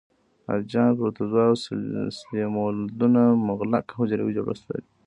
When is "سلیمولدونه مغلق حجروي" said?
2.19-4.33